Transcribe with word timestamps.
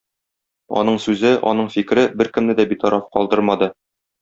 Аның 0.79 0.97
сүзе, 1.03 1.33
аның 1.51 1.69
фикере 1.75 2.07
беркемне 2.23 2.57
дә 2.63 2.67
битараф 2.73 3.07
калдырмады. 3.19 3.71